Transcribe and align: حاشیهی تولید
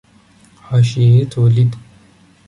حاشیهی 0.61 1.25
تولید 1.25 1.73